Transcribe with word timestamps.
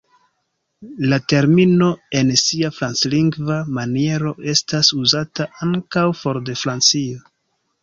La 1.11 1.19
termino 1.33 1.89
en 2.21 2.31
sia 2.45 2.71
franclingva 2.79 3.59
maniero 3.77 4.33
estas 4.57 4.91
uzata 5.03 5.49
ankaŭ 5.69 6.07
for 6.25 6.43
de 6.51 6.61
Francio. 6.67 7.25